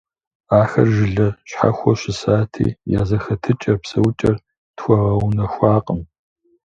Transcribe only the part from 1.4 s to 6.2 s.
щхьэхуэу щысати, я зэхэтыкӀэр, псэукӀэр тхуэгъэунэхуакъым.